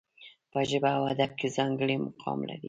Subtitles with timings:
[0.51, 2.59] په ژبه او ادب کې ځانګړی مقام لري.